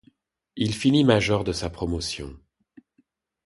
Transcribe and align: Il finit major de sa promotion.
Il 0.55 0.73
finit 0.73 1.03
major 1.03 1.43
de 1.43 1.53
sa 1.53 1.69
promotion. 1.69 2.35